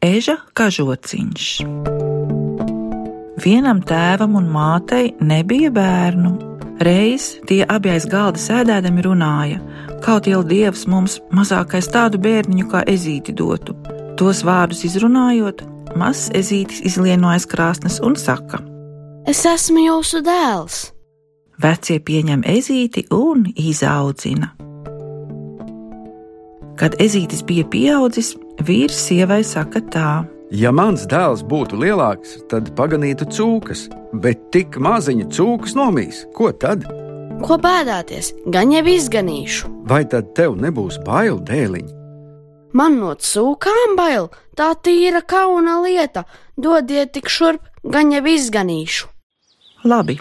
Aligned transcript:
Eža 0.00 0.38
kažociņš. 0.56 1.46
Vienam 3.44 3.82
tēvam 3.84 4.38
un 4.38 4.46
mātei 4.48 5.10
nebija 5.20 5.68
bērnu. 5.76 6.30
Reiz 6.80 7.34
tie 7.44 7.58
abi 7.68 7.92
aiz 7.92 8.06
galda 8.08 8.40
sēdēdami 8.40 9.04
runāja, 9.04 9.60
kaut 10.00 10.24
jau 10.24 10.40
dievs 10.40 10.86
mums 10.88 11.18
mazākais 11.36 11.90
tādu 11.92 12.16
bērniņu 12.16 12.70
kā 12.72 12.80
ezīti 12.88 13.36
dotu. 13.36 13.76
Tos 14.16 14.40
vārdus 14.40 14.86
izrunājot, 14.88 15.66
mazs 16.00 16.32
ezītis 16.32 16.80
izlieno 16.80 17.28
aiz 17.34 17.44
krāsnes 17.44 18.00
un 18.00 18.16
saka: 18.16 18.64
Es 19.28 19.44
esmu 19.44 19.84
jūsu 19.84 20.24
dēls! 20.24 20.86
Vecie 21.60 22.00
pieņem 22.00 22.48
ezīti 22.48 23.04
un 23.12 23.50
izaudzina. 23.52 24.54
Kad 26.80 26.96
ezītis 26.96 27.44
bija 27.44 27.68
pieaudzis, 27.68 28.32
vīrs 28.66 28.98
sievai 29.08 29.42
saka 29.46 29.82
tā: 29.92 30.10
Ja 30.50 30.72
mans 30.74 31.04
dēls 31.06 31.44
būtu 31.46 31.78
lielāks, 31.78 32.40
tad 32.50 32.72
paganītu 32.74 33.28
cūkas, 33.30 33.84
bet 34.22 34.48
tik 34.50 34.80
maziņu 34.82 35.28
cūkas 35.30 35.76
nomīs, 35.78 36.24
ko 36.34 36.50
tad? 36.50 36.88
Ko 37.40 37.56
bēdāties, 37.62 38.32
gan 38.50 38.74
jau 38.74 38.82
izganīšu. 38.90 39.70
Vai 39.86 40.02
tad 40.10 40.34
tev 40.34 40.58
nebūs 40.58 40.98
bail 41.06 41.38
dēliņi? 41.38 41.94
Man 42.74 42.98
no 42.98 43.14
cūkām 43.14 43.96
bail, 43.98 44.28
tā 44.58 44.72
tīra 44.74 45.22
kauna 45.22 45.80
lieta. 45.82 46.26
Dodiet 46.58 47.14
tik 47.14 47.30
šurp, 47.30 47.62
gan 47.82 48.12
jau 48.14 48.22
izganīšu. 48.34 49.08
Labi. 49.86 50.18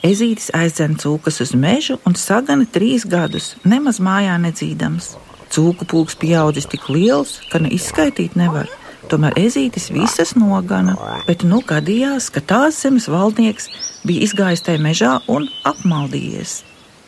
Ezītis 0.00 0.48
aizdzen 0.56 0.96
cūkas 0.96 1.42
uz 1.44 1.52
mežu 1.52 1.98
un 2.08 2.16
sagana 2.16 2.64
trīs 2.64 3.04
gadus, 3.04 3.54
nemaz 3.68 4.00
mājā 4.00 4.40
nedzīdams. 4.40 5.12
Cūku 5.50 5.86
pulks 5.90 6.14
pieaudzis 6.18 6.68
tik 6.70 6.86
liels, 6.92 7.40
ka 7.50 7.58
ne 7.58 7.72
izskaitīt 7.74 8.36
nevar. 8.38 8.70
Tomēr 9.10 9.34
ezītis 9.40 9.88
visas 9.90 10.36
nogana, 10.38 10.94
bet 11.26 11.42
nu 11.42 11.58
gadījās, 11.66 12.28
ka 12.30 12.42
tās 12.52 12.78
zemes 12.84 13.08
valdnieks 13.10 13.66
bija 14.06 14.26
izgājis 14.28 14.62
tajā 14.66 14.82
mežā 14.84 15.16
un 15.26 15.48
apmaldījies. 15.66 16.60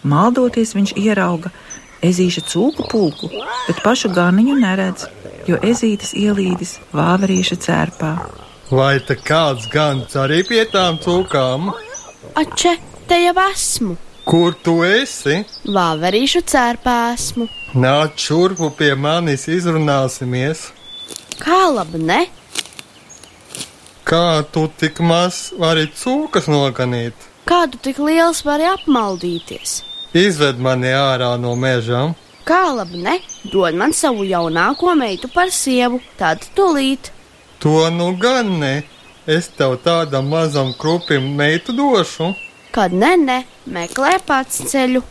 Maldoties 0.03 0.75
viņš 0.75 0.97
ierauga 0.98 1.53
ezīša 2.03 2.43
cūku 2.51 2.89
pulku, 2.91 3.31
bet 3.69 3.83
pašu 3.85 4.11
ganiņu 4.17 4.59
neredz, 4.59 5.07
jo 5.47 5.61
ezītis 5.63 6.17
ielīdis 6.19 6.81
vāverīša 6.97 7.61
cērpā. 7.67 8.15
Vai 8.73 8.97
te 9.07 9.15
kāds 9.20 9.69
gans 9.70 10.17
arī 10.19 10.43
pie 10.48 10.65
tām 10.73 10.98
cūkām? 11.05 11.70
Ače, 12.43 12.79
te 13.07 13.23
jau 13.23 13.37
esmu! 13.51 13.98
Kur 14.25 14.55
tu 14.62 14.77
esi? 14.87 15.41
Vāverīšu 15.67 16.45
cērpā 16.47 16.95
esmu! 17.12 17.48
Nāc 17.75 18.23
šurpu 18.23 18.69
pie 18.79 18.92
manis, 18.95 19.48
izrunāsimies! 19.51 20.69
Kā 21.42 21.64
labi, 21.75 21.98
ne? 21.98 22.20
Kā 24.06 24.42
tu 24.55 24.69
tik 24.79 25.01
maz 25.03 25.48
vari 25.59 25.89
cūkas 25.91 26.47
noganīt? 26.53 27.27
Kādu 27.51 27.81
tik 27.83 27.98
liels 27.98 28.45
vari 28.47 28.69
apmaldīties? 28.70 29.81
Izved 30.14 30.62
mani 30.62 30.95
ārā 30.95 31.33
no 31.42 31.57
meža! 31.59 32.05
Kā 32.47 32.62
labi, 32.77 33.03
ne? 33.03 33.17
Dod 33.51 33.75
man 33.79 33.95
savu 33.97 34.29
jaunāko 34.29 34.95
meitu 34.98 35.31
par 35.34 35.51
sievu, 35.51 35.98
tad 36.20 36.47
tūlīt. 36.55 37.11
To 37.64 37.91
nu 37.91 38.12
gan 38.23 38.55
ne! 38.62 38.75
Es 39.27 39.51
tev 39.59 39.81
tādam 39.83 40.31
mazam 40.31 40.70
krupim 40.79 41.33
meitu 41.39 41.75
došu! 41.75 42.33
Kad 42.73 42.95
ne, 42.97 43.17
ne, 43.20 43.42
meklē 43.69 44.17
pats 44.27 44.62
ceļu. 44.70 45.03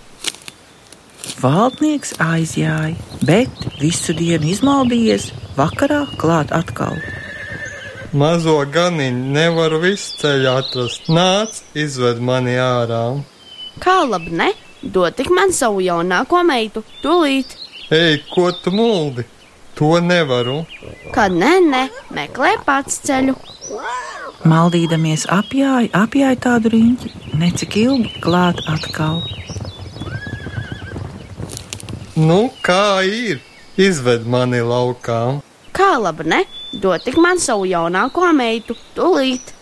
Valdnieks 1.41 2.15
aizjāja, 2.21 2.95
bet 3.25 3.65
visu 3.77 4.15
dienu 4.17 4.49
izmaldījies, 4.49 5.27
vakarā 5.57 6.03
klāt 6.21 6.53
atkal. 6.57 6.97
Mazo 8.17 8.57
ganiņu 8.73 9.29
nevaru 9.35 9.77
visu 9.85 10.17
ceļu 10.23 10.49
atrast. 10.51 11.05
Nāc, 11.13 11.61
izved 11.77 12.19
mani 12.19 12.57
ārā! 12.59 13.03
Kā 13.81 14.01
labi, 14.09 14.33
ne? 14.41 14.49
Dod 14.81 15.15
tik 15.15 15.29
man 15.31 15.53
savu 15.53 15.85
jaunāko 15.85 16.41
meitu, 16.43 16.81
tūlīt. 17.05 17.53
Ej, 17.93 18.23
ko 18.33 18.49
tu 18.57 18.73
muldi? 18.73 19.23
To 19.77 19.99
nevaru! 20.01 20.63
Kad 21.13 21.37
ne, 21.37 21.53
ne, 21.61 21.85
meklē 22.17 22.57
pats 22.65 22.99
ceļu. 23.05 23.37
Maldīdamies 24.41 25.27
apjāja, 25.29 25.91
apjāja 25.93 26.37
tādu 26.41 26.71
riņķi, 26.73 27.09
necik 27.37 27.75
ilgi 27.77 28.09
klāt 28.23 28.57
atkal. 28.71 29.19
Nu, 32.17 32.49
kā 32.65 33.03
ir? 33.05 33.43
Izved 33.77 34.25
mani 34.25 34.63
laukā! 34.65 35.19
Kā 35.77 35.91
labi, 36.01 36.25
ne? 36.33 36.41
Dod 36.73 37.05
tik 37.05 37.19
man 37.21 37.37
savu 37.39 37.67
jaunāko 37.69 38.31
meitu, 38.33 38.75
tūlīt. 38.97 39.53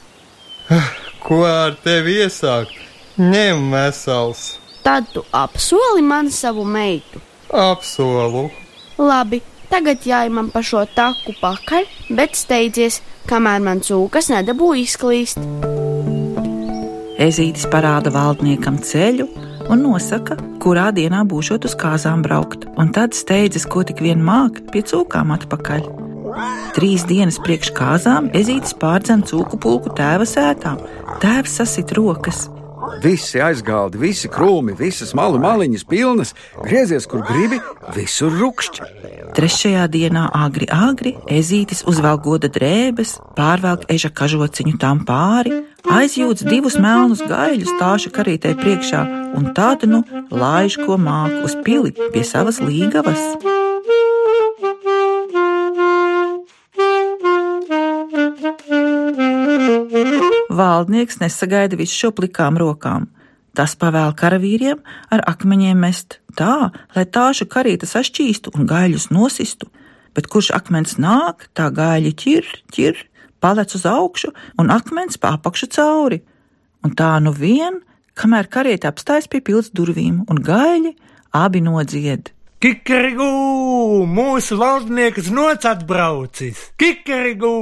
Ko 1.25 1.43
ar 1.43 1.75
tevi 1.83 2.15
iesākt? 2.23 2.71
Ņem 3.19 3.67
vesels! 3.75 4.45
Tad 4.85 5.11
tu 5.11 5.25
apsoli 5.35 6.01
man 6.07 6.31
savu 6.31 6.63
meitu. 6.63 7.19
Apsolu! 7.51 8.47
Labi, 8.95 9.41
tagad 9.67 10.07
jāj 10.07 10.31
man 10.31 10.53
pa 10.55 10.63
šo 10.63 10.85
taku 10.95 11.35
pakaļ, 11.43 11.83
bet 12.15 12.39
steidzies, 12.39 13.01
kamēr 13.29 13.61
man 13.63 13.83
cūkas 13.85 14.31
nedabū 14.33 14.73
izklīst. 14.83 15.39
Ezītis 17.19 17.67
parāda 17.69 18.11
valdniekam 18.15 18.79
ceļu 18.81 19.27
un 19.69 19.83
nosaka, 19.85 20.37
kurā 20.63 20.89
dienā 20.95 21.21
būšot 21.29 21.67
uz 21.69 21.75
kāzām 21.79 22.23
braukt, 22.25 22.65
un 22.79 22.93
tad 22.95 23.17
steidzas, 23.17 23.67
ko 23.69 23.83
tik 23.85 24.01
vien 24.05 24.23
māk, 24.23 24.63
pie 24.73 24.81
cūkām 24.87 25.35
atpakaļ. 25.35 25.89
Trīs 26.77 27.03
dienas 27.09 27.39
priekš 27.43 27.73
kāzām 27.77 28.29
ezītis 28.37 28.75
pārdzen 28.81 29.25
cūku 29.27 29.59
pulku 29.61 29.91
tēva 29.97 30.27
sētā. 30.29 30.77
Tēvs 31.21 31.59
sasit 31.59 31.93
rokas. 31.97 32.47
Visi 33.03 33.41
aizgaldi, 33.43 33.99
visi 34.01 34.29
krūmi, 34.31 34.75
visas 34.77 35.13
malu 35.17 35.39
maliņas 35.41 35.85
pilnas, 35.89 36.33
griezies, 36.63 37.07
kur 37.09 37.23
gribi, 37.27 37.59
visur 37.95 38.33
rupšķi. 38.41 38.89
Trešajā 39.37 39.85
dienā 39.93 40.25
agri, 40.33 40.65
agri 40.73 41.13
ezītis 41.29 41.83
uzvelk 41.87 42.25
goda 42.25 42.49
drēbes, 42.51 43.17
pārvelk 43.37 43.85
eža 43.93 44.11
kažociņu 44.21 44.75
tām 44.81 45.03
pāri, 45.07 45.61
aizjūdz 45.99 46.47
divus 46.49 46.79
melnus 46.81 47.21
gaļus 47.29 47.77
tāša 47.79 48.13
karītē 48.15 48.55
priekšā 48.59 49.05
un 49.37 49.53
tādu 49.55 49.89
nu 49.93 50.03
laiž, 50.33 50.81
ko 50.81 50.97
māku 50.97 51.45
uz 51.47 51.57
pili 51.65 51.95
pie 52.13 52.25
savas 52.25 52.61
līgavas. 52.63 53.58
Valdnieks 60.59 61.21
nesagaida 61.21 61.77
visu 61.79 61.95
šo 61.95 62.11
plikām 62.15 62.57
rokām. 62.59 63.07
Tas 63.55 63.75
pavēl 63.79 64.11
karavīriem 64.17 64.79
ar 65.13 65.23
akmeņiem 65.31 65.79
mest 65.79 66.19
tā, 66.37 66.69
lai 66.95 67.05
tāšu 67.05 67.47
karīte 67.51 67.87
sašķīstu 67.89 68.53
un 68.55 68.67
gaļus 68.69 69.09
nosistu, 69.15 69.69
bet 70.15 70.27
kurš 70.31 70.51
akmens 70.57 70.97
nāk, 71.01 71.47
tā 71.55 71.69
gaļi 71.75 72.11
ķir, 72.21 72.49
ķir, 72.75 73.03
palec 73.39 73.75
uz 73.75 73.85
augšu 73.89 74.33
un 74.59 74.71
akmens 74.75 75.19
pa 75.21 75.35
apakšu 75.37 75.71
cauri. 75.75 76.21
Un 76.83 76.95
tā 76.95 77.11
nu 77.23 77.33
vien, 77.35 77.79
kamēr 78.19 78.51
kariete 78.51 78.91
apstājas 78.91 79.29
pie 79.31 79.41
pils 79.43 79.71
durvīm 79.75 80.25
un 80.27 80.43
gaļi 80.43 80.95
abi 81.35 81.63
nodzied. 81.63 82.33
Kikerigū, 82.59 83.29
mūsu 84.03 84.59
valdnieks 84.59 85.31
noc 85.31 85.63
atbraucis! 85.69 86.65
Kikerigū, 86.79 87.55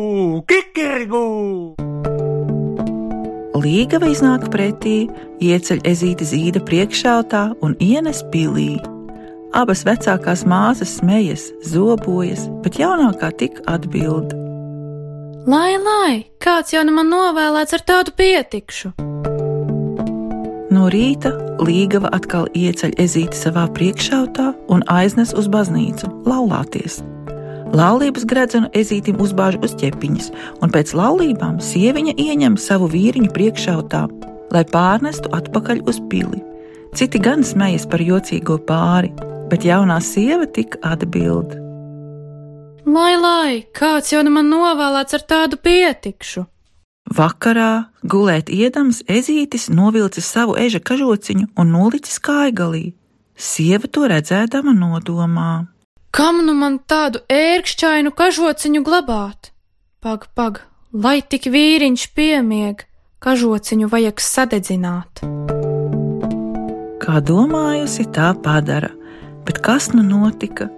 kikerigū! 0.49 1.96
Līgava 3.57 4.09
iznāk 4.11 4.49
pretī, 4.53 5.07
ieceļ 5.41 5.79
ezīti 5.89 6.25
zīda 6.29 6.61
priekšātā 6.67 7.43
un 7.65 7.73
ienes 7.81 8.19
pilī. 8.33 8.75
Abas 9.57 9.81
vecākās 9.87 10.43
māsas 10.45 10.97
smejas, 10.99 11.47
zobojas, 11.65 12.45
bet 12.61 12.77
jaunākā 12.77 13.31
tik 13.39 13.57
atbild. 13.65 14.35
Lai, 15.47 15.77
lai, 15.79 16.27
kāds 16.43 16.75
jau 16.75 16.83
nu 16.85 16.93
man 16.93 17.09
novēlēts 17.09 17.77
ar 17.79 17.85
tādu 17.87 18.13
pietikšu. 18.19 18.93
No 20.75 20.89
rīta 20.93 21.31
Līgava 21.63 22.11
atkal 22.13 22.51
ieceļ 22.53 22.97
ezīti 23.01 23.39
savā 23.39 23.65
priekšātā 23.73 24.51
un 24.69 24.85
aiznes 24.91 25.33
uz 25.33 25.47
baznīcu 25.49 26.11
laulāties. 26.27 26.99
Laulības 27.75 28.23
gredzenu 28.23 28.69
ezītim 28.77 29.19
uzbāž 29.19 29.57
uz 29.65 29.73
ķepiņas, 29.79 30.31
un 30.63 30.71
pēc 30.71 30.93
laulībām 30.95 31.59
sieviņa 31.59 32.15
ieņem 32.15 32.55
savu 32.61 32.87
vīriņu 32.93 33.31
priekšautā, 33.35 34.05
lai 34.55 34.63
pārnestu 34.71 35.31
atpakaļ 35.35 35.83
uz 35.89 35.99
pili. 36.11 36.39
Citi 36.95 37.19
gan 37.19 37.43
smejas 37.43 37.85
par 37.91 38.01
jocīgo 38.01 38.55
pāri, 38.69 39.11
bet 39.51 39.67
jaunā 39.67 39.99
sieva 40.01 40.47
tik 40.47 40.79
atbild. 40.81 41.57
Lai, 42.87 43.13
lai, 43.19 43.51
kāds 43.75 44.13
jau 44.13 44.23
nu 44.23 44.31
man 44.31 44.47
novēlēts 44.47 45.17
ar 45.17 45.25
tādu 45.27 45.59
pietikšu. 45.59 46.45
Vakarā, 47.17 47.87
gulēt 48.03 48.49
iedams, 48.51 49.01
ezītis 49.07 49.67
novilcis 49.71 50.27
savu 50.27 50.55
eža 50.59 50.79
kažociņu 50.79 51.51
un 51.59 51.71
nolicis 51.75 52.19
kājgalī. 52.23 52.93
Sieva 53.35 53.87
to 53.91 54.07
redzēdama 54.07 54.73
nodomā. 54.75 55.67
Kam 56.11 56.39
nu 56.45 56.53
man 56.55 56.79
tādu 56.87 57.21
ērkšķainu 57.29 58.13
kažociņu 58.15 58.81
glabāt? 58.85 59.51
Pag, 60.01 60.27
pag, 60.37 60.61
lai 60.93 61.19
tik 61.21 61.49
vīriņš 61.51 62.07
piemieg, 62.15 62.85
kažociņu 63.19 63.89
vajag 63.91 64.23
sadedzināt. 64.23 65.23
Kā 67.03 67.19
domājusi, 67.23 68.07
tā 68.15 68.31
padara, 68.43 68.91
bet 69.45 69.61
kas 69.63 69.91
nu 69.93 70.05
notika? 70.05 70.69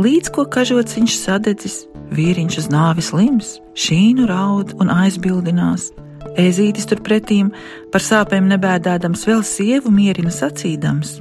Līdz 0.00 0.32
ko 0.32 0.46
kažociņš 0.48 1.16
sadedzis, 1.18 1.76
vīriņš 2.16 2.60
uz 2.62 2.68
nāvis 2.72 3.10
lims, 3.12 3.56
šīnu 3.76 4.28
raud 4.30 4.72
un 4.80 4.92
aizbildinās. 4.94 5.90
Ezītis 6.40 6.86
turpretīm 6.88 7.50
par 7.92 8.04
sāpēm 8.04 8.48
nebēdādams 8.52 9.26
vēl 9.28 9.42
sievu 9.44 9.92
mierina 9.92 10.32
sacīdams. 10.32 11.18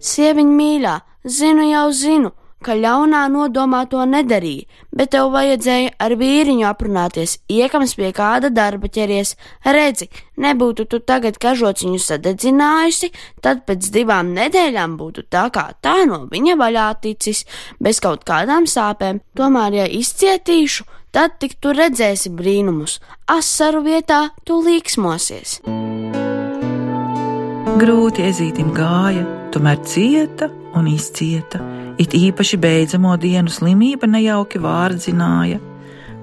Sieviņ 0.00 0.52
mīļā, 0.60 0.94
zinu 1.24 1.66
jau 1.70 1.88
zinu, 1.96 2.30
ka 2.64 2.76
ļaunā 2.76 3.22
nodomā 3.32 3.84
to 3.90 4.02
nedarīja, 4.08 4.66
bet 4.96 5.12
tev 5.14 5.30
vajadzēja 5.34 5.94
ar 6.00 6.14
vīriņu 6.20 6.66
aprunāties, 6.68 7.38
iekams 7.48 7.96
pie 7.98 8.12
kāda 8.16 8.50
darba 8.52 8.90
ķeries. 8.92 9.34
Redzi, 9.64 10.10
nebūtu 10.40 10.86
tu 10.90 11.00
tagad 11.00 11.40
kažociņu 11.40 12.00
sadedzinājusi, 12.04 13.12
tad 13.44 13.64
pēc 13.68 13.90
divām 13.94 14.34
nedēļām 14.36 14.96
būtu 15.00 15.26
tā 15.32 15.48
kā 15.54 15.70
tā 15.80 15.96
no 16.10 16.26
viņa 16.30 16.56
vaļā 16.60 16.88
ticis, 17.02 17.44
bez 17.80 18.00
kaut 18.04 18.24
kādām 18.28 18.68
sāpēm. 18.68 19.22
Tomēr, 19.38 19.80
ja 19.80 19.88
izcietīšu, 19.88 20.86
tad 21.16 21.38
tik 21.42 21.56
tu 21.62 21.74
redzēsi 21.74 22.32
brīnumus, 22.34 23.00
asaru 23.30 23.84
vietā 23.88 24.28
tu 24.44 24.60
līksmosies. 24.66 25.60
Grūti 27.80 28.26
ezītim 28.28 28.74
gāja, 28.76 29.24
tomēr 29.54 29.80
cieta 29.88 30.50
un 30.76 30.90
izcieta. 30.90 31.79
It 32.00 32.14
īpaši 32.16 32.56
beidzamo 32.56 33.12
dienu 33.20 33.52
slimība 33.52 34.08
nejauki 34.08 34.56
vārdzināja, 34.64 35.58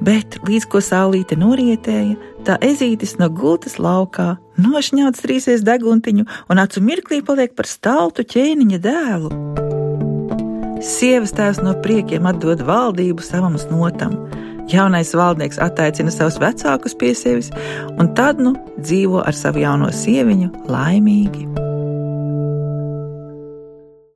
bet 0.01 0.39
līdz 0.47 0.65
ko 0.71 0.81
saulīte 0.81 1.38
norietēja, 1.38 2.15
tā 2.47 2.56
ezītis 2.65 3.13
no 3.21 3.27
gultas 3.29 3.77
laukā 3.77 4.39
nošņauts 4.57 5.21
trīsies 5.21 5.62
deguntiņu 5.68 6.25
un 6.50 6.63
acu 6.63 6.81
mirklī 6.81 7.21
paliek 7.25 7.53
par 7.53 7.69
staltu 7.69 8.25
ķēniņa 8.25 8.81
dēlu. 8.88 9.29
Sievas 10.81 11.35
tēvs 11.38 11.62
no 11.62 11.75
priekiem 11.85 12.25
atdod 12.30 12.65
valdību 12.65 13.21
savam 13.25 13.57
snotam. 13.62 14.18
Jaunais 14.73 15.13
valdnieks 15.13 15.62
attaicina 15.62 16.12
savus 16.12 16.41
vecākus 16.41 16.97
pie 16.97 17.13
sevis, 17.15 17.53
un 18.01 18.12
tad 18.18 18.41
nu 18.41 18.57
dzīvo 18.81 19.21
ar 19.21 19.38
savu 19.38 19.62
jauno 19.62 19.94
sieviņu 19.94 20.51
laimīgi. 20.73 21.66